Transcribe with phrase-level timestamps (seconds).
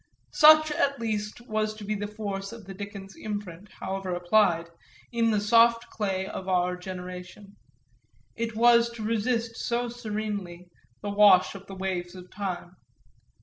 [0.33, 4.67] Such at least was to be the force of the Dickens imprint, however applied,
[5.11, 7.55] in the soft clay of our generation;
[8.35, 10.65] it was to resist so serenely
[11.03, 12.77] the wash of the waves of time.